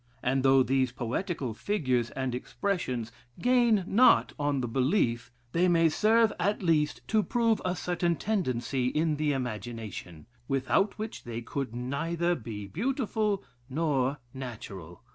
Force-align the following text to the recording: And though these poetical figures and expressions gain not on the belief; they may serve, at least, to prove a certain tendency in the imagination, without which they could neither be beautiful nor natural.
And 0.23 0.41
though 0.41 0.63
these 0.63 0.91
poetical 0.91 1.53
figures 1.53 2.09
and 2.09 2.33
expressions 2.33 3.11
gain 3.39 3.83
not 3.85 4.33
on 4.39 4.59
the 4.61 4.67
belief; 4.67 5.31
they 5.51 5.67
may 5.67 5.89
serve, 5.89 6.33
at 6.39 6.63
least, 6.63 7.01
to 7.09 7.21
prove 7.21 7.61
a 7.63 7.75
certain 7.75 8.15
tendency 8.15 8.87
in 8.87 9.17
the 9.17 9.31
imagination, 9.31 10.25
without 10.47 10.97
which 10.97 11.23
they 11.23 11.43
could 11.43 11.75
neither 11.75 12.33
be 12.33 12.65
beautiful 12.65 13.43
nor 13.69 14.17
natural. 14.33 15.03